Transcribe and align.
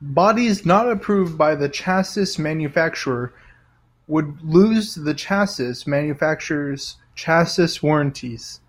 Bodies 0.00 0.64
not 0.64 0.88
approved 0.88 1.36
by 1.36 1.56
the 1.56 1.68
chassis 1.68 2.40
manufacturer 2.40 3.34
would 4.06 4.40
lose 4.42 4.94
the 4.94 5.12
chassis 5.12 5.90
manufacturer's 5.90 6.98
chassis 7.16 7.80
warranties. 7.82 8.60